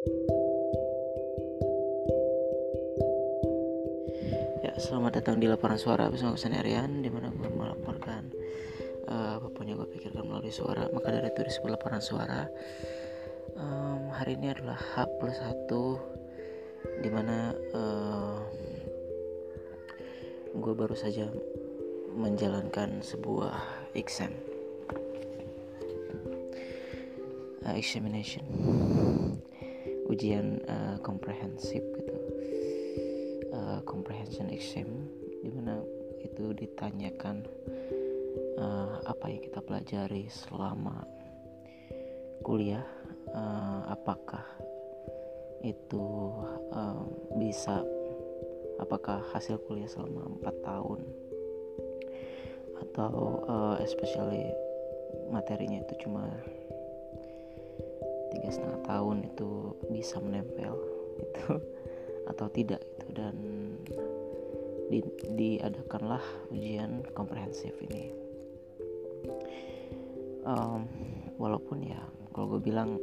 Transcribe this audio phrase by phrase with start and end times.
[0.00, 0.08] Ya,
[4.80, 8.32] selamat datang di laporan suara bersama Kusan Arian di mana gue melaporkan
[9.12, 10.88] uh, apa pun yang gue pikirkan melalui suara.
[10.88, 12.48] Maka dari itu disebut laporan suara.
[13.60, 15.68] Um, hari ini adalah H plus 1
[17.04, 18.40] di mana uh,
[20.56, 21.28] gue baru saja
[22.16, 23.52] menjalankan sebuah
[23.92, 24.32] exam
[27.68, 28.48] uh, examination
[30.20, 32.16] ujian uh, komprehensif gitu.
[33.56, 35.08] Uh, comprehension exam
[35.40, 35.80] di mana
[36.20, 37.48] itu ditanyakan
[38.60, 41.08] uh, apa yang kita pelajari selama
[42.44, 42.84] kuliah
[43.32, 44.44] uh, apakah
[45.64, 46.36] itu
[46.76, 47.00] uh,
[47.40, 47.80] bisa
[48.76, 51.00] apakah hasil kuliah selama empat tahun
[52.76, 54.52] atau uh, especially
[55.32, 56.28] materinya itu cuma
[58.30, 60.74] tiga setengah tahun itu bisa menempel
[61.20, 61.60] itu
[62.30, 63.36] atau tidak itu dan
[64.90, 64.98] di,
[65.38, 68.10] diadakanlah ujian komprehensif ini.
[70.40, 70.88] Um,
[71.36, 72.00] walaupun ya
[72.32, 72.96] kalau gue bilang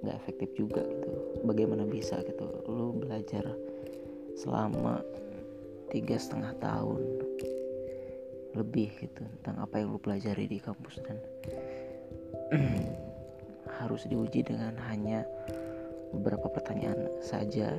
[0.00, 1.10] nggak efektif juga gitu
[1.46, 2.46] bagaimana bisa gitu.
[2.66, 3.46] Lu belajar
[4.38, 5.02] selama
[5.90, 7.02] tiga setengah tahun
[8.56, 11.18] lebih gitu tentang apa yang lu pelajari di kampus dan
[13.78, 15.22] harus diuji dengan hanya
[16.10, 17.76] beberapa pertanyaan saja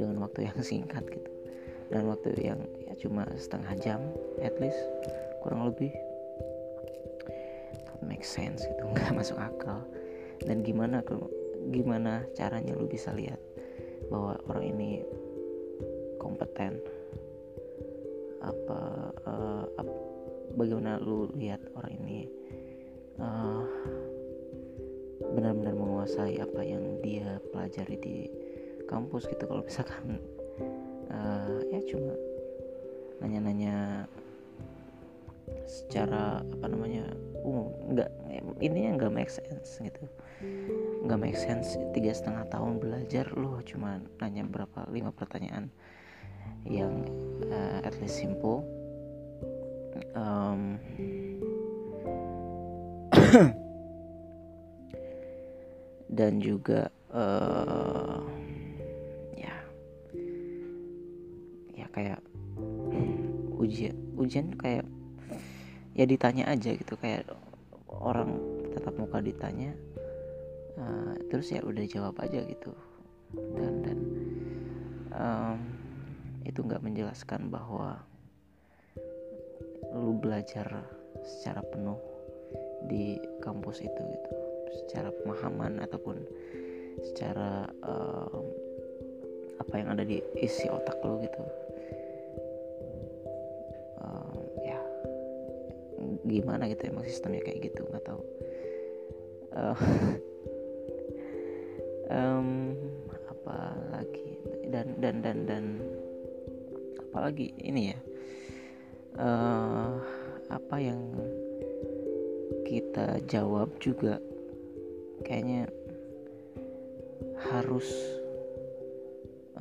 [0.00, 1.30] dengan waktu yang singkat gitu.
[1.90, 4.00] Dan waktu yang ya cuma setengah jam
[4.40, 4.78] at least
[5.42, 5.90] kurang lebih.
[8.00, 9.84] Make sense gitu nggak masuk akal.
[10.40, 11.04] Dan gimana
[11.68, 13.38] gimana caranya lu bisa lihat
[14.08, 14.90] bahwa orang ini
[16.16, 16.80] kompeten?
[18.40, 18.80] Apa
[19.28, 19.64] uh,
[20.56, 22.24] bagaimana lu lihat orang ini
[23.20, 23.62] uh,
[25.34, 28.16] benar-benar menguasai apa yang dia pelajari di
[28.90, 29.46] kampus gitu.
[29.46, 30.18] Kalau misalkan
[31.10, 32.14] uh, ya cuma
[33.22, 34.06] nanya-nanya
[35.66, 37.06] secara apa namanya
[37.46, 37.70] umum.
[37.94, 38.10] Nggak
[38.58, 40.04] ini nggak make sense gitu.
[41.06, 45.70] Nggak make sense tiga setengah tahun belajar loh cuma nanya berapa lima pertanyaan
[46.66, 47.06] yang
[47.48, 48.66] uh, at least simple.
[50.14, 50.78] Um,
[56.10, 58.18] dan juga uh,
[59.38, 59.54] ya.
[61.78, 62.20] Ya kayak
[63.54, 64.86] ujian ujian kayak
[65.94, 66.98] ya ditanya aja gitu.
[66.98, 67.30] Kayak
[67.86, 68.42] orang
[68.74, 69.70] tetap muka ditanya
[70.74, 72.74] uh, terus ya udah jawab aja gitu.
[73.54, 73.98] Dan dan
[75.14, 75.58] um,
[76.42, 78.02] itu nggak menjelaskan bahwa
[79.94, 80.66] lu belajar
[81.22, 81.98] secara penuh
[82.90, 86.22] di kampus itu gitu secara pemahaman ataupun
[87.02, 88.44] secara um,
[89.60, 91.42] apa yang ada di isi otak lu gitu.
[94.00, 94.80] Um, ya
[96.24, 98.22] gimana gitu emang sistemnya kayak gitu nggak tahu.
[99.50, 99.74] Uh,
[102.06, 102.70] um,
[103.26, 104.38] apa lagi?
[104.70, 105.64] Dan dan dan dan
[107.02, 107.98] apalagi ini ya.
[109.18, 109.98] Uh,
[110.54, 111.02] apa yang
[112.62, 114.22] kita jawab juga
[115.30, 115.70] kayaknya
[117.54, 117.86] harus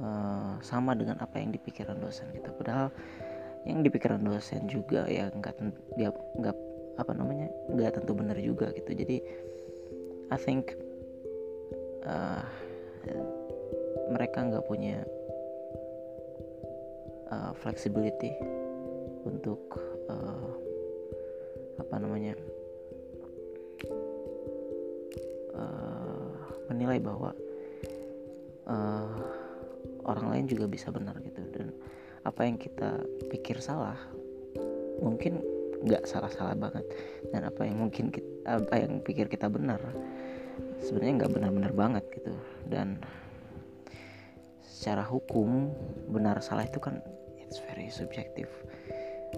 [0.01, 2.89] uh, sama dengan apa yang dipikiran dosen gitu padahal
[3.69, 5.53] yang dipikiran dosen juga ya nggak
[5.93, 6.57] dia nggak
[6.97, 8.91] apa namanya nggak tentu benar juga gitu.
[8.91, 9.23] Jadi
[10.29, 10.75] I think
[12.03, 12.43] uh,
[14.11, 15.05] mereka nggak punya
[17.31, 18.33] uh, flexibility
[19.23, 19.79] untuk
[20.11, 20.49] uh,
[21.79, 22.35] apa namanya
[26.69, 27.33] menilai bahwa
[28.69, 29.17] uh,
[30.05, 31.41] orang lain juga bisa benar gitu.
[31.49, 31.73] Dan
[32.23, 33.01] apa yang kita
[33.33, 33.97] pikir salah
[35.01, 35.41] mungkin
[35.83, 36.85] nggak salah-salah banget.
[37.33, 39.81] Dan apa yang mungkin kita, apa yang pikir kita benar
[40.79, 42.33] sebenarnya nggak benar-benar banget gitu.
[42.69, 43.01] Dan
[44.63, 45.73] secara hukum
[46.07, 47.01] benar salah itu kan
[47.41, 48.47] it's very subjektif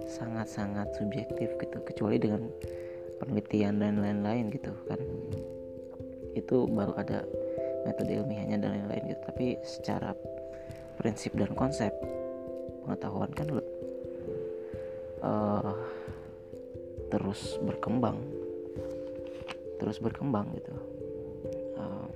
[0.08, 1.78] sangat-sangat subjektif gitu.
[1.84, 2.48] Kecuali dengan
[3.22, 4.98] penelitian dan lain-lain gitu kan
[6.32, 7.24] itu baru ada
[7.84, 9.22] metode ilmiahnya dan lain-lain gitu.
[9.26, 10.16] Tapi secara
[10.96, 11.90] prinsip dan konsep
[12.82, 13.48] pengetahuan kan
[15.22, 15.74] uh,
[17.12, 18.18] terus berkembang
[19.82, 20.74] terus berkembang gitu.
[21.74, 22.08] Uh,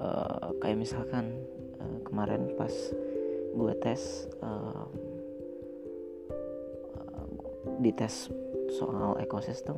[0.00, 1.44] uh, kayak misalkan
[1.76, 2.72] uh, kemarin pas
[3.52, 4.00] gue tes
[4.40, 4.88] uh,
[7.84, 8.32] di tes
[8.72, 9.76] soal ekosistem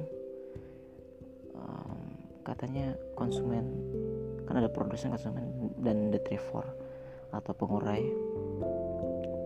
[2.44, 3.64] katanya konsumen
[4.44, 6.68] kan ada produsen konsumen dan detrivor
[7.32, 8.04] atau pengurai.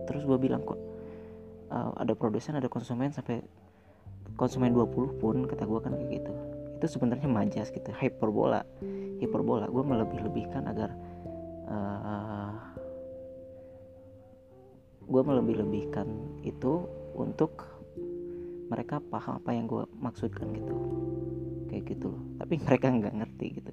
[0.05, 0.77] Terus gue bilang kok
[1.71, 3.39] uh, ada produsen ada konsumen sampai
[4.35, 6.33] konsumen 20 pun kata gue kan kayak gitu.
[6.79, 8.67] Itu sebenarnya majas gitu hyperbola.
[9.23, 10.91] Hiperbola gue melebih-lebihkan agar
[11.71, 12.53] uh,
[15.09, 16.07] gue melebih-lebihkan
[16.45, 16.85] itu
[17.17, 17.65] untuk
[18.69, 20.77] mereka paham apa yang gue maksudkan gitu
[21.69, 22.23] kayak gitu loh.
[22.41, 23.71] Tapi mereka nggak ngerti gitu.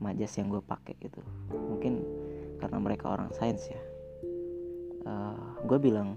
[0.00, 1.20] Majas yang gue pakai gitu.
[1.52, 2.00] Mungkin
[2.58, 3.80] karena mereka orang sains ya.
[5.04, 5.38] Uh, eh,
[5.68, 6.16] gue bilang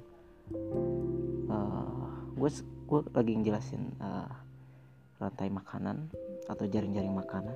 [1.52, 2.50] uh, gue
[2.88, 4.32] gue lagi ngejelasin uh,
[5.20, 6.08] rantai makanan
[6.48, 7.56] atau jaring-jaring makanan.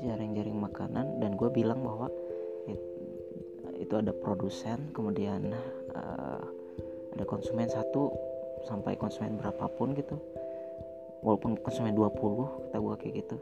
[0.00, 2.12] Jaring-jaring makanan dan gue bilang bahwa
[2.68, 2.80] it,
[3.80, 5.56] itu ada produsen kemudian
[5.96, 6.40] uh,
[7.16, 8.12] ada konsumen satu
[8.68, 10.20] sampai konsumen berapapun gitu
[11.24, 13.36] walaupun konsumen 20 kata gue kayak gitu.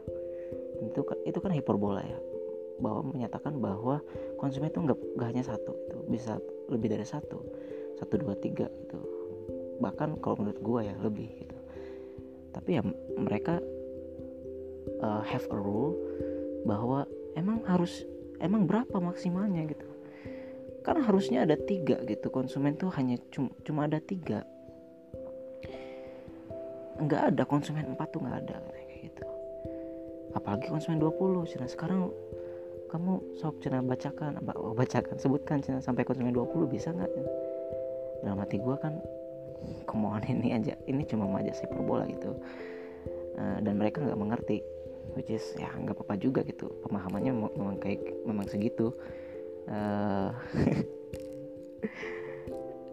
[0.85, 2.19] Itu itu kan hiperbola ya.
[2.79, 4.03] Bahwa menyatakan bahwa
[4.35, 7.39] konsumen itu nggak hanya satu itu bisa lebih dari satu.
[7.95, 8.99] Satu dua tiga itu
[9.79, 11.57] bahkan kalau menurut gue ya lebih gitu.
[12.55, 12.83] Tapi ya
[13.19, 13.59] mereka
[15.03, 15.95] uh, have a rule
[16.63, 18.03] bahwa emang harus
[18.39, 19.87] emang berapa maksimalnya gitu.
[20.83, 22.31] Kan harusnya ada tiga gitu.
[22.31, 24.45] Konsumen tuh hanya cuma, cuma ada tiga
[26.95, 29.25] nggak ada konsumen empat tuh nggak ada kayak gitu.
[30.35, 31.65] Apalagi konsumen 20 cina.
[31.67, 32.11] Sekarang
[32.91, 37.11] kamu sok cina bacakan oh, bacakan sebutkan cina sampai konsumen 20 bisa nggak?
[38.23, 38.95] Dalam hati gue kan
[39.89, 42.31] kemohon ini aja ini cuma majas hiperbola gitu.
[43.35, 44.63] Uh, dan mereka nggak mengerti
[45.19, 46.71] which is ya nggak apa-apa juga gitu.
[46.87, 48.95] Pemahamannya memang kayak memang segitu.
[49.67, 50.31] Uh,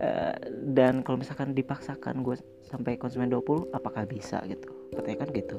[0.00, 0.36] uh,
[0.72, 4.70] dan kalau misalkan dipaksakan gue sampai konsumen 20 apakah bisa gitu?
[4.94, 5.58] Katanya kan gitu.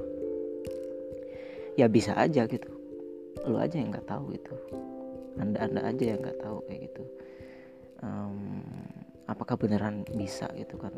[1.77, 2.69] Ya bisa aja gitu.
[3.45, 4.53] Lo aja yang nggak tahu gitu.
[5.37, 7.03] Anda anda aja yang nggak tahu kayak gitu.
[8.03, 8.61] Um,
[9.25, 10.93] apakah beneran bisa gitu kan?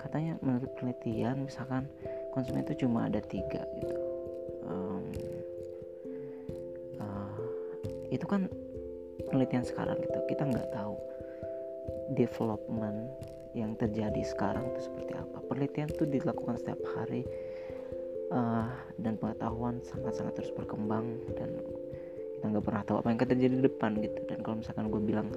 [0.00, 1.86] Katanya menurut penelitian misalkan
[2.34, 3.96] konsumen itu cuma ada tiga gitu.
[4.66, 5.04] Um,
[6.98, 7.40] uh,
[8.10, 8.50] itu kan
[9.30, 10.18] penelitian sekarang gitu.
[10.26, 10.98] Kita nggak tahu
[12.14, 13.10] development
[13.54, 15.42] yang terjadi sekarang itu seperti apa?
[15.46, 17.26] Penelitian itu dilakukan setiap hari
[18.30, 21.50] uh, dan pengetahuan sangat-sangat terus berkembang dan
[22.38, 24.20] kita nggak pernah tahu apa yang akan terjadi di depan gitu.
[24.30, 25.28] Dan kalau misalkan gue bilang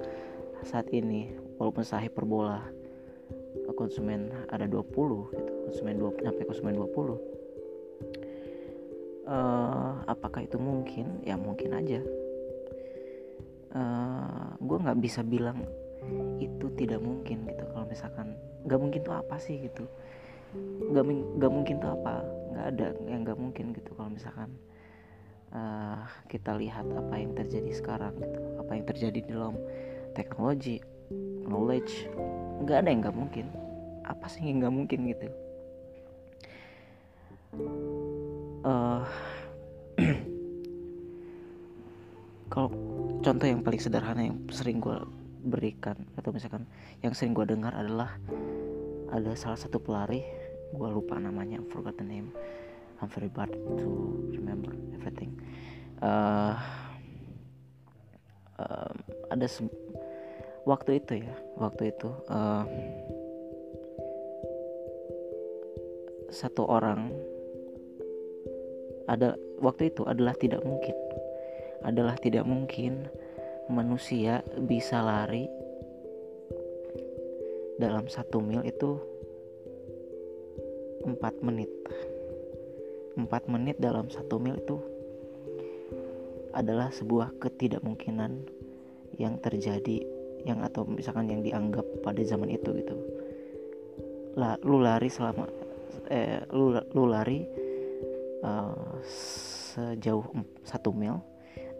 [0.64, 2.64] saat ini walaupun saya hiperbola
[3.74, 4.86] konsumen ada 20
[5.34, 7.14] gitu konsumen 20 sampai konsumen 20 uh,
[9.28, 11.24] eh, apakah itu mungkin?
[11.24, 12.00] Ya mungkin aja.
[13.74, 15.66] Uh, gue nggak bisa bilang
[16.40, 19.84] itu tidak mungkin gitu kalau misalkan nggak mungkin tuh apa sih gitu.
[20.90, 21.04] Nggak
[21.40, 22.22] nggak mungkin tuh apa
[22.54, 24.50] nggak ada yang nggak mungkin gitu kalau misalkan
[25.50, 29.54] uh, kita lihat apa yang terjadi sekarang gitu apa yang terjadi dalam
[30.14, 30.78] teknologi
[31.44, 32.06] knowledge
[32.64, 33.46] nggak ada yang nggak mungkin.
[34.04, 35.28] Apa sih yang nggak mungkin gitu?
[38.64, 39.04] Uh,
[42.52, 42.70] kalau
[43.20, 44.96] contoh yang paling sederhana yang sering gue
[45.44, 45.94] berikan.
[46.16, 46.64] Atau misalkan
[47.04, 48.16] yang sering gue dengar adalah
[49.12, 50.24] ada salah satu pelari
[50.74, 52.34] gue lupa namanya I forgot the name
[52.98, 53.88] I'm very bad to
[54.34, 55.38] remember everything.
[56.02, 56.56] Uh,
[58.58, 58.90] uh,
[59.30, 59.46] ada
[60.64, 62.64] waktu itu ya waktu itu uh,
[66.32, 67.12] satu orang
[69.04, 70.96] ada waktu itu adalah tidak mungkin.
[71.84, 73.12] Adalah tidak mungkin
[73.68, 75.48] manusia bisa lari
[77.80, 79.00] dalam satu mil itu
[81.04, 81.70] empat menit.
[83.14, 84.76] Empat menit dalam satu mil itu
[86.54, 88.32] adalah sebuah ketidakmungkinan
[89.18, 90.02] yang terjadi
[90.44, 92.96] yang atau misalkan yang dianggap pada zaman itu gitu.
[94.38, 95.48] Lah lu lari selama
[96.10, 97.46] eh lu lu lari
[98.44, 100.26] uh, sejauh
[100.62, 101.16] satu mil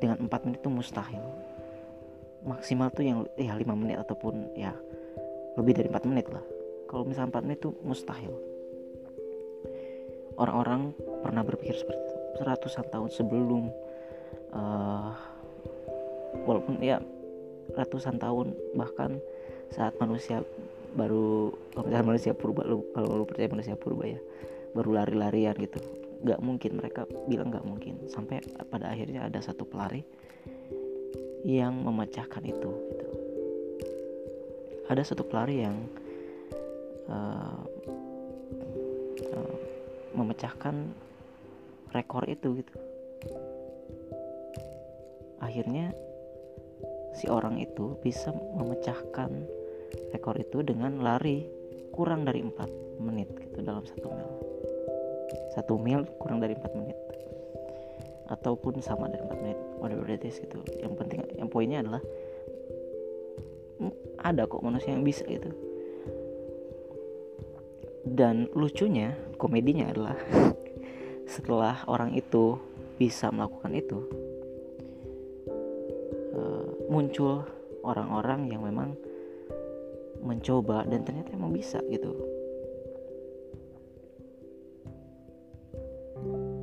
[0.00, 1.43] dengan empat menit itu mustahil
[2.44, 4.76] maksimal tuh yang ya lima menit ataupun ya
[5.56, 6.44] lebih dari empat menit lah.
[6.86, 8.34] Kalau misalnya empat menit itu mustahil.
[10.36, 13.70] Orang-orang pernah berpikir seperti itu seratusan tahun sebelum
[14.50, 15.14] uh,
[16.42, 16.98] walaupun ya
[17.78, 19.22] ratusan tahun bahkan
[19.70, 20.42] saat manusia
[20.94, 24.20] baru kalau misalnya manusia purba lu kalau lu percaya manusia purba ya
[24.74, 25.78] baru lari-larian gitu
[26.24, 27.94] nggak mungkin mereka bilang nggak mungkin.
[28.08, 28.40] Sampai
[28.72, 30.00] pada akhirnya ada satu pelari
[31.44, 33.06] yang memecahkan itu gitu.
[34.88, 35.76] Ada satu pelari yang
[37.12, 37.60] uh,
[39.28, 39.56] uh,
[40.16, 40.88] memecahkan
[41.92, 42.74] rekor itu gitu.
[45.44, 45.92] Akhirnya
[47.12, 49.30] si orang itu bisa memecahkan
[50.16, 51.44] rekor itu dengan lari
[51.92, 54.30] kurang dari 4 menit gitu dalam satu mil.
[55.52, 56.96] Satu mil kurang dari 4 menit.
[58.32, 62.00] Ataupun sama dari 4 menit whatever it gitu yang penting yang poinnya adalah
[64.24, 65.52] ada kok manusia yang bisa gitu.
[68.04, 70.16] Dan lucunya komedinya adalah
[71.34, 72.56] setelah orang itu
[72.96, 73.98] bisa melakukan itu
[76.32, 77.44] uh, muncul
[77.84, 78.96] orang-orang yang memang
[80.24, 82.12] mencoba dan ternyata emang bisa gitu.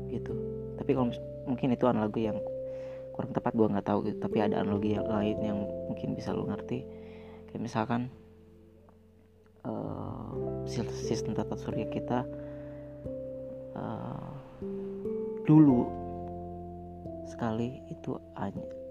[0.09, 0.33] Gitu.
[0.81, 1.13] Tapi kalau
[1.45, 2.41] mungkin itu analogi yang
[3.21, 6.49] kurang tepat gue nggak tahu gitu tapi ada analogi yang lain yang mungkin bisa lo
[6.49, 6.81] ngerti.
[7.53, 8.09] Kayak misalkan
[9.61, 12.25] uh, sistem tata surya kita
[13.77, 14.33] uh,
[15.45, 15.85] dulu
[17.29, 18.17] sekali itu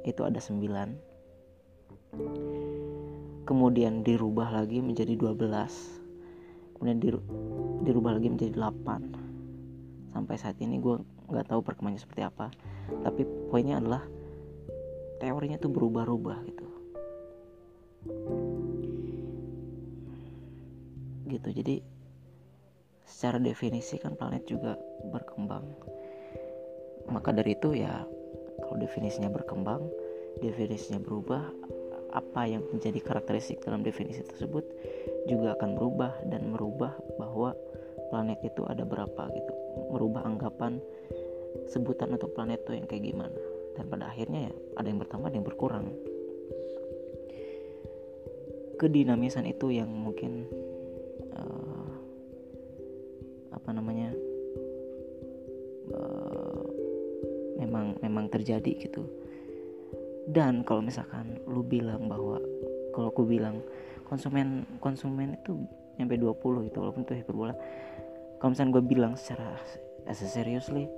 [0.06, 0.94] itu ada sembilan.
[3.50, 5.42] Kemudian dirubah lagi menjadi 12
[6.78, 7.02] kemudian
[7.82, 11.02] dirubah lagi menjadi 8 sampai saat ini gue
[11.34, 12.54] nggak tahu perkembangannya seperti apa.
[13.02, 14.06] Tapi poinnya adalah
[15.20, 16.66] teorinya tuh berubah-ubah gitu.
[21.28, 21.76] Gitu jadi
[23.04, 24.80] secara definisi kan planet juga
[25.12, 25.68] berkembang.
[27.12, 28.08] Maka dari itu ya
[28.64, 29.84] kalau definisinya berkembang
[30.40, 31.44] definisinya berubah
[32.10, 34.64] apa yang menjadi karakteristik dalam definisi tersebut
[35.30, 37.54] juga akan berubah dan merubah bahwa
[38.10, 39.54] planet itu ada berapa gitu.
[39.94, 40.82] Merubah anggapan
[41.70, 45.36] sebutan untuk planet itu yang kayak gimana dan pada akhirnya ya ada yang bertambah ada
[45.36, 45.86] yang berkurang.
[48.80, 50.48] Kedinamisan itu yang mungkin
[51.36, 51.90] uh,
[53.52, 54.10] apa namanya
[55.92, 56.64] uh,
[57.60, 59.04] memang memang terjadi gitu.
[60.30, 62.40] Dan kalau misalkan lu bilang bahwa
[62.94, 63.60] kalau aku bilang
[64.06, 65.54] konsumen konsumen itu
[65.94, 67.54] sampai 20 gitu walaupun itu hiperbola
[68.40, 69.60] kalau misalnya gue bilang secara
[70.08, 70.88] as seriously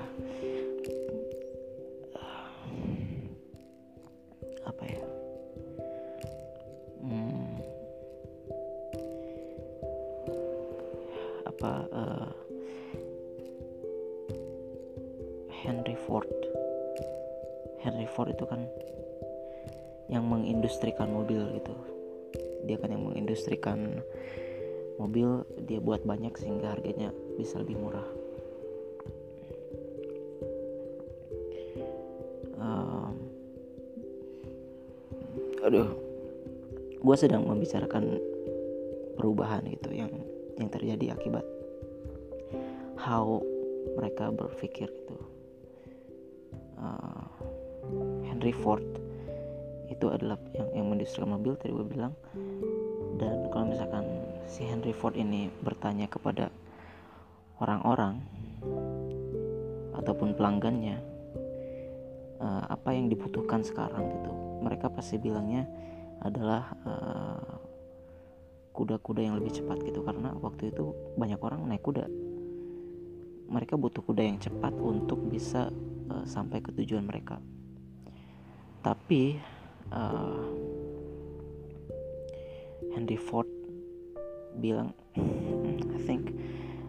[37.07, 38.19] gue sedang membicarakan
[39.15, 40.11] perubahan gitu yang
[40.59, 41.47] yang terjadi akibat
[42.99, 43.39] how
[43.95, 45.15] mereka berpikir gitu.
[46.75, 47.23] Uh,
[48.27, 48.83] Henry Ford
[49.87, 52.11] itu adalah yang yang mendistribusikan mobil tadi gue bilang.
[53.17, 54.03] Dan kalau misalkan
[54.43, 56.51] si Henry Ford ini bertanya kepada
[57.63, 58.19] orang-orang
[59.95, 60.99] ataupun pelanggannya
[62.43, 65.65] uh, apa yang dibutuhkan sekarang gitu mereka pasti bilangnya
[66.21, 67.55] adalah uh,
[68.74, 70.05] kuda-kuda yang lebih cepat gitu.
[70.05, 72.05] Karena waktu itu banyak orang naik kuda.
[73.47, 75.74] Mereka butuh kuda yang cepat untuk bisa
[76.12, 77.41] uh, sampai ke tujuan mereka.
[78.86, 79.39] Tapi
[79.91, 80.45] uh,
[82.93, 83.50] Henry Ford
[84.57, 86.33] bilang I think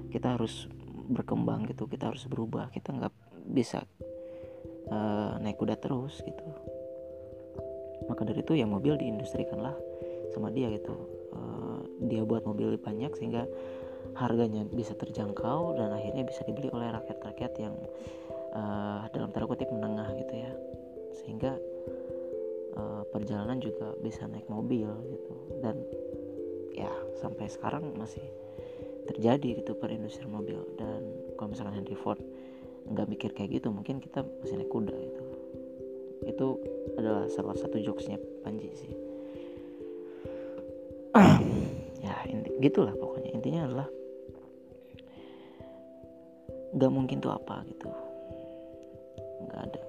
[0.08, 0.68] kita harus
[1.08, 2.68] berkembang gitu kita harus berubah.
[2.72, 3.14] Kita nggak
[3.48, 3.84] bisa
[4.92, 6.67] uh, naik kuda terus gitu
[8.08, 9.76] maka dari itu ya mobil diindustrikan lah
[10.32, 10.92] sama dia gitu.
[11.32, 13.44] Uh, dia buat mobil banyak sehingga
[14.16, 17.74] harganya bisa terjangkau dan akhirnya bisa dibeli oleh rakyat-rakyat yang
[18.56, 20.52] uh, dalam tanda kutip menengah gitu ya.
[21.22, 21.52] Sehingga
[22.76, 25.34] uh, perjalanan juga bisa naik mobil gitu.
[25.60, 25.76] Dan
[26.74, 28.24] ya sampai sekarang masih
[29.08, 30.60] terjadi gitu perindustrian mobil.
[30.80, 31.04] Dan
[31.36, 32.20] kalau misalkan Henry Ford
[32.88, 35.07] nggak mikir kayak gitu mungkin kita masih naik kuda gitu
[36.38, 36.54] itu
[36.94, 38.14] adalah salah satu jokesnya
[38.46, 38.94] Panji sih.
[41.98, 43.34] Ya inti, gitulah pokoknya.
[43.34, 43.88] Intinya adalah
[46.78, 47.90] gak mungkin tuh apa gitu.
[49.42, 49.82] Nggak ada.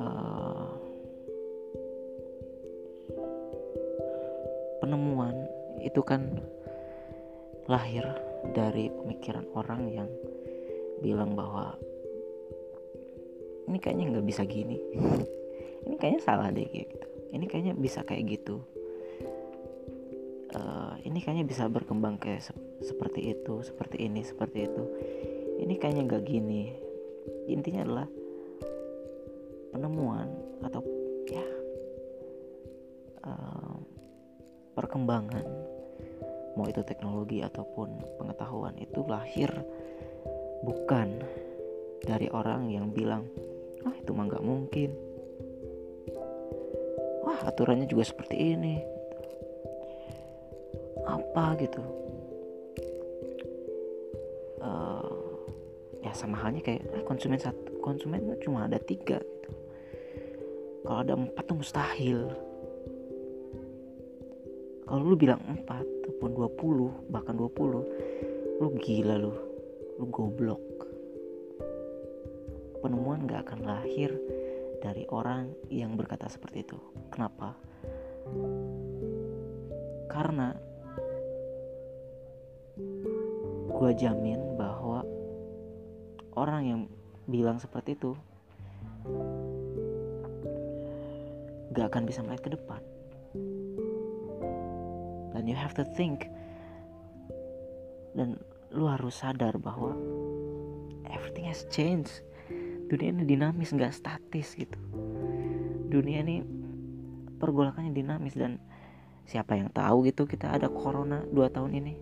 [0.00, 0.68] Uh,
[4.80, 5.36] penemuan
[5.84, 6.24] itu kan
[7.68, 8.08] lahir
[8.56, 10.08] dari pemikiran orang yang
[11.00, 11.76] bilang bahwa
[13.66, 14.78] ini kayaknya nggak bisa gini.
[15.86, 16.98] Ini kayaknya salah deh gitu.
[17.30, 18.58] Ini kayaknya bisa kayak gitu.
[20.50, 22.50] Uh, ini kayaknya bisa berkembang kayak se
[22.82, 24.82] seperti itu seperti ini seperti itu.
[25.62, 26.74] Ini kayaknya nggak gini.
[27.46, 28.08] Intinya adalah
[29.70, 30.26] penemuan
[30.66, 30.82] atau
[31.30, 31.46] ya
[33.22, 33.78] uh,
[34.74, 35.46] perkembangan
[36.58, 39.52] mau itu teknologi ataupun pengetahuan itu lahir
[40.62, 41.20] bukan.
[42.06, 43.26] Dari orang yang bilang
[43.82, 44.90] ah itu mah nggak mungkin.
[47.26, 48.78] Wah aturannya juga seperti ini.
[51.02, 51.82] Apa gitu.
[54.62, 55.38] Uh,
[56.02, 59.50] ya sama halnya kayak eh, konsumen satu konsumen cuma ada tiga gitu.
[60.86, 62.20] Kalau ada empat tuh mustahil.
[64.86, 69.45] Kalau lu bilang 4 ataupun 20 bahkan 20 lu gila lu
[69.96, 70.60] lu goblok.
[72.84, 74.12] Penemuan gak akan lahir
[74.84, 76.78] dari orang yang berkata seperti itu.
[77.08, 77.56] Kenapa?
[80.12, 80.52] Karena
[83.76, 85.04] gue jamin bahwa
[86.36, 86.82] orang yang
[87.26, 88.12] bilang seperti itu
[91.72, 92.82] gak akan bisa melihat ke depan.
[95.32, 96.28] Dan you have to think.
[98.16, 98.40] Dan
[98.76, 99.96] lu harus sadar bahwa
[101.08, 102.20] everything has changed.
[102.86, 104.78] Dunia ini dinamis nggak statis gitu.
[105.90, 106.44] Dunia ini
[107.40, 108.60] pergolakannya dinamis dan
[109.26, 111.94] siapa yang tahu gitu kita ada corona dua tahun ini.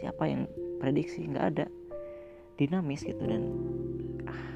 [0.00, 0.48] Siapa yang
[0.80, 1.28] prediksi?
[1.28, 1.66] Nggak ada.
[2.58, 3.42] Dinamis gitu dan
[4.26, 4.48] ah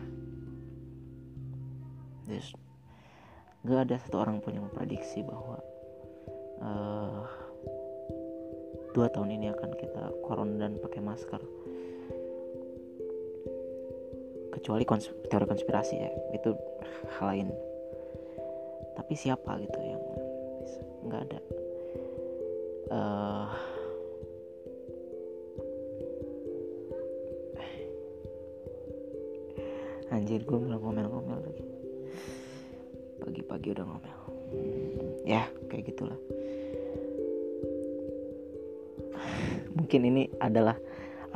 [3.63, 5.63] nggak ada satu orang pun yang memprediksi bahwa
[6.59, 7.23] uh,
[8.93, 11.41] dua tahun ini akan kita corona dan pakai masker.
[14.53, 16.53] Kecuali kons teori konspirasi ya itu
[17.19, 17.49] hal lain.
[18.93, 20.03] Tapi siapa gitu yang
[21.09, 21.41] nggak ada.
[22.93, 23.49] Uh,
[30.13, 31.65] anjir gue bilang ngomel-ngomel lagi.
[33.25, 34.19] Pagi-pagi udah ngomel.
[35.25, 36.21] Ya kayak gitulah
[39.93, 40.73] mungkin ini adalah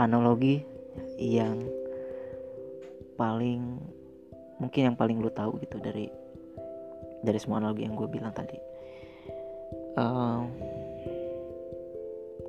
[0.00, 0.64] analogi
[1.20, 1.60] yang
[3.20, 3.76] paling
[4.56, 6.08] mungkin yang paling lu tahu gitu dari
[7.20, 8.56] dari semua analogi yang gue bilang tadi.
[10.00, 10.56] Um,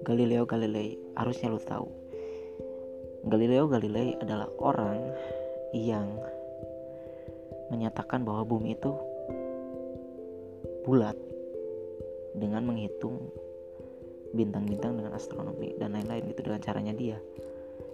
[0.07, 1.91] Galileo Galilei harusnya lu tahu.
[3.27, 5.11] Galileo Galilei adalah orang
[5.75, 6.07] yang
[7.67, 8.95] menyatakan bahwa bumi itu
[10.87, 11.19] bulat
[12.31, 13.27] dengan menghitung
[14.35, 17.17] bintang-bintang dengan astronomi dan lain-lain gitu dengan caranya dia.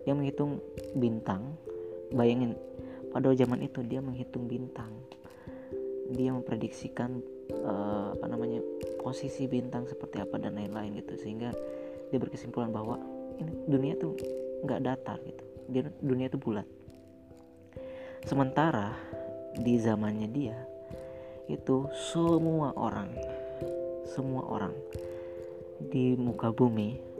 [0.03, 0.59] Dia menghitung
[0.97, 1.57] bintang.
[2.13, 2.53] Bayangin
[3.09, 4.89] pada zaman itu dia menghitung bintang.
[6.13, 7.21] Dia memprediksikan
[7.63, 8.61] uh, apa namanya
[9.01, 11.17] posisi bintang seperti apa dan lain-lain gitu.
[11.17, 11.53] Sehingga
[12.09, 13.01] dia berkesimpulan bahwa
[13.41, 14.13] ini dunia tuh
[14.65, 15.43] nggak datar gitu.
[15.69, 16.67] Dia dunia tuh bulat.
[18.23, 18.95] Sementara
[19.57, 20.57] di zamannya dia
[21.51, 23.11] itu semua orang
[24.07, 24.73] semua orang
[25.89, 27.13] di muka bumi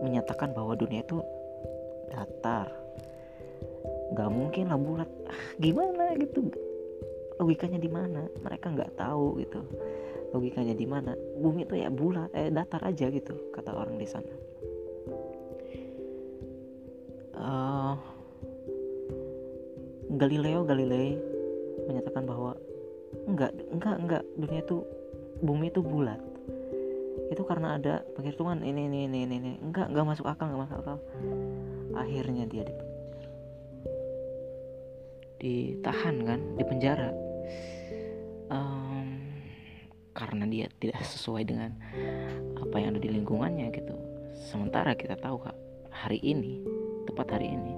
[0.00, 1.20] menyatakan bahwa dunia itu
[2.10, 2.72] datar.
[4.10, 5.10] Nggak mungkin lah bulat.
[5.28, 6.50] Ah, gimana gitu?
[7.38, 8.26] Logikanya di mana?
[8.42, 9.60] Mereka nggak tahu gitu.
[10.34, 11.14] Logikanya di mana?
[11.38, 14.34] Bumi itu ya bulat eh datar aja gitu kata orang di sana.
[17.40, 17.96] Uh,
[20.20, 21.16] Galileo Galilei
[21.88, 22.52] menyatakan bahwa
[23.24, 24.84] enggak enggak enggak dunia itu
[25.40, 26.20] bumi itu bulat.
[27.32, 29.52] Itu karena ada penghitungan ini ini ini ini, ini.
[29.60, 30.98] enggak enggak masuk akal enggak masuk akal.
[31.96, 32.74] Akhirnya dia di
[35.40, 37.10] ditahan kan di penjara.
[38.50, 39.30] Um,
[40.10, 41.70] karena dia tidak sesuai dengan
[42.58, 43.94] apa yang ada di lingkungannya gitu.
[44.36, 45.56] Sementara kita tahu kak
[45.90, 46.60] hari ini
[47.06, 47.74] tepat hari ini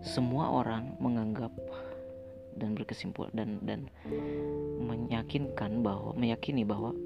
[0.00, 1.52] semua orang menganggap
[2.56, 3.80] dan berkesimpulan dan dan
[4.80, 6.96] meyakinkan bahwa meyakini bahwa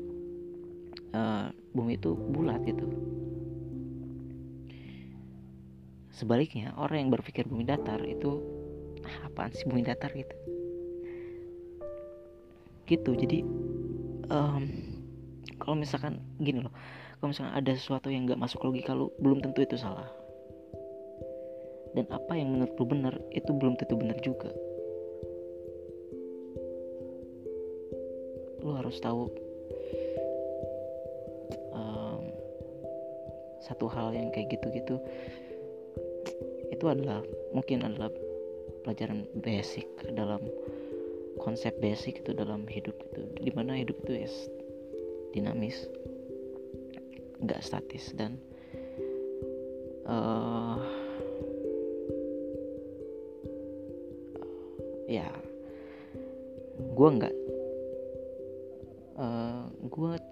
[1.12, 2.86] uh, bumi itu bulat gitu.
[6.14, 8.38] Sebaliknya orang yang berpikir bumi datar itu
[9.02, 10.36] ah, apaan sih bumi datar gitu.
[12.86, 13.38] Gitu jadi
[14.30, 14.64] um,
[15.58, 16.74] kalau misalkan gini loh
[17.18, 20.08] kalau misalnya ada sesuatu yang nggak masuk logika lu belum tentu itu salah
[21.94, 24.50] dan apa yang menurut lu benar itu belum tentu benar juga
[28.64, 29.28] lu harus tahu
[31.76, 32.32] um,
[33.60, 34.96] satu hal yang kayak gitu-gitu
[36.72, 37.20] itu adalah
[37.52, 38.08] mungkin adalah
[38.82, 39.84] pelajaran basic
[40.16, 40.40] dalam
[41.44, 44.34] konsep basic itu dalam hidup itu di mana hidup itu es
[45.36, 45.84] dinamis
[47.44, 48.40] nggak statis dan
[50.08, 50.80] uh,
[55.04, 55.28] ya
[56.94, 57.43] gue nggak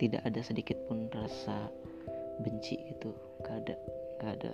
[0.02, 1.70] tidak ada sedikit pun rasa
[2.42, 3.14] benci itu
[3.46, 3.76] gak ada
[4.18, 4.52] gak ada.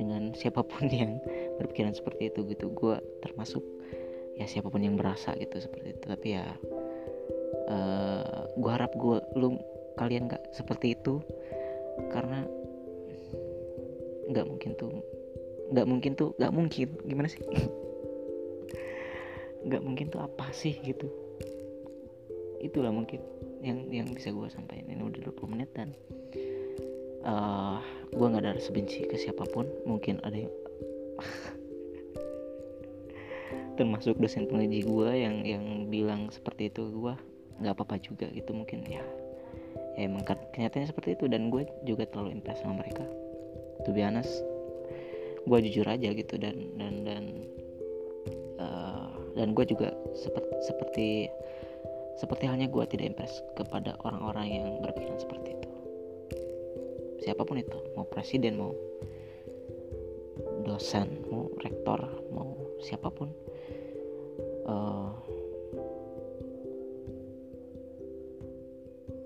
[0.00, 1.20] Dengan siapa pun yang
[1.60, 2.72] berpikiran seperti itu gitu.
[2.72, 3.60] Gue termasuk
[4.40, 6.04] ya siapa pun yang berasa gitu seperti itu.
[6.08, 6.48] Tapi ya
[7.68, 9.60] uh, eh, gue harap gue lu
[10.00, 11.20] kalian gak seperti itu.
[12.08, 12.48] Karena
[14.32, 14.88] nggak mungkin tuh
[15.68, 16.88] nggak mungkin tuh nggak mungkin.
[17.04, 17.44] Gimana sih?
[19.62, 21.06] Nggak mungkin tuh apa sih gitu.
[22.58, 23.22] Itulah mungkin
[23.62, 24.90] yang yang bisa gue sampaikan.
[24.90, 25.94] Ini udah 20 menit dan
[27.22, 27.78] uh,
[28.10, 29.70] gue nggak ada sebenci ke siapa pun.
[29.86, 30.54] Mungkin ada yang
[33.78, 37.14] termasuk dosen pengaji gue yang yang bilang seperti itu gue
[37.62, 39.00] nggak apa-apa juga gitu mungkin ya.
[39.96, 43.06] Ya emang kenyataannya seperti itu dan gue juga terlalu impress sama mereka.
[43.86, 44.02] To be
[45.42, 47.24] gue jujur aja gitu dan dan dan
[48.62, 51.08] uh, dan gue juga seperti seperti
[52.20, 55.68] seperti halnya gue tidak impress kepada orang-orang yang berpikiran seperti itu.
[57.22, 58.72] Siapa pun itu mau presiden mau
[60.62, 61.98] dosen mau rektor
[62.30, 63.28] mau siapa pun
[64.66, 65.10] uh,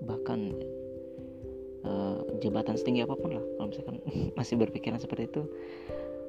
[0.05, 0.53] bahkan
[1.85, 3.97] uh, jabatan setinggi apa pun lah kalau misalkan
[4.39, 5.41] masih berpikiran seperti itu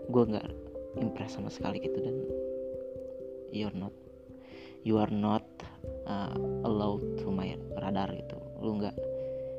[0.09, 0.49] gue nggak
[1.01, 2.01] impress sama sekali gitu.
[2.01, 2.16] Dan
[3.53, 3.92] you're not
[4.85, 5.44] you are not
[6.09, 6.33] uh,
[6.64, 8.40] allowed to my radar gitu.
[8.59, 8.97] Lu nggak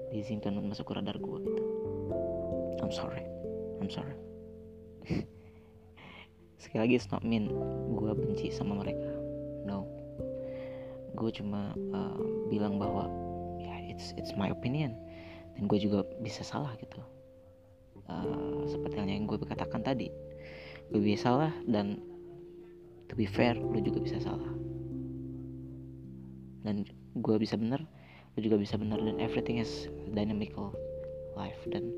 [0.09, 1.63] diizinkan masuk ke radar gue gitu.
[2.81, 3.23] I'm sorry.
[3.79, 4.17] I'm sorry.
[6.61, 7.53] Sekali lagi it's not mean
[7.93, 9.07] gue benci sama mereka.
[9.63, 9.85] No.
[11.15, 13.07] Gue cuma uh, bilang bahwa
[13.87, 14.97] it's it's my opinion.
[15.55, 16.99] Dan gue juga bisa salah gitu.
[18.09, 20.09] Uh, seperti halnya yang gue katakan tadi
[20.89, 22.01] gue bisa salah dan
[23.05, 24.49] to be fair lu juga bisa salah
[26.63, 26.83] dan
[27.17, 27.83] gue bisa benar
[28.37, 30.71] lu juga bisa benar dan everything is dynamical
[31.35, 31.59] life.
[31.67, 31.91] Dan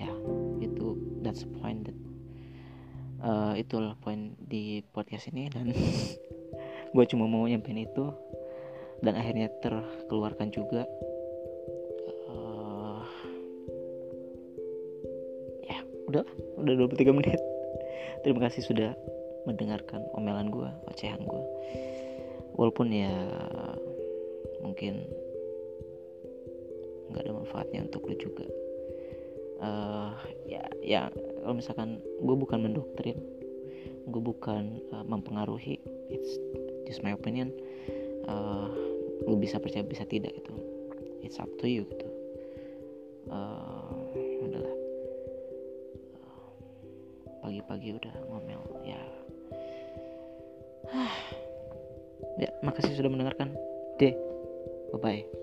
[0.00, 0.08] ya
[0.64, 1.98] itu that's the point that
[3.20, 5.50] uh, itulah poin di podcast ini.
[5.50, 5.74] Dan
[6.94, 8.08] gue cuma mau nyampein itu
[9.04, 10.88] dan akhirnya terkeluarkan juga.
[12.30, 13.04] Uh,
[15.66, 16.24] ya udah
[16.56, 17.40] udah 23 menit.
[18.22, 18.94] Terima kasih sudah
[19.44, 21.42] mendengarkan omelan gue ocehan gue
[22.56, 23.12] walaupun ya
[24.62, 25.04] mungkin
[27.12, 28.46] nggak ada manfaatnya untuk lu juga.
[29.62, 30.10] Uh,
[30.42, 31.06] ya ya
[31.42, 33.14] kalau misalkan gue bukan mendoktrin
[34.10, 35.78] gue bukan uh, mempengaruhi
[36.10, 36.34] it's
[36.82, 37.54] just my opinion
[38.26, 38.66] uh,
[39.22, 40.50] lu bisa percaya bisa tidak itu
[41.22, 42.10] it's up to you gitu.
[43.30, 43.82] Uh,
[47.42, 48.16] pagi-pagi udah
[52.42, 53.54] ya makasih sudah mendengarkan.
[54.02, 54.14] Deh
[54.92, 55.41] bye bye